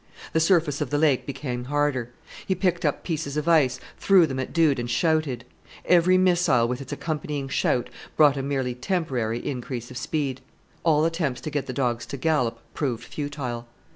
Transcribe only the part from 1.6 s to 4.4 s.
harder; he picked up pieces of ice, threw them